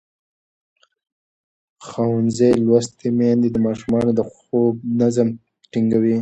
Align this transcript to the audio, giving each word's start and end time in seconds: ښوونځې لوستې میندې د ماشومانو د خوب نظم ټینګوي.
ښوونځې 1.85 2.49
لوستې 2.65 3.07
میندې 3.17 3.49
د 3.51 3.57
ماشومانو 3.65 4.11
د 4.15 4.21
خوب 4.31 4.73
نظم 4.99 5.27
ټینګوي. 5.71 6.17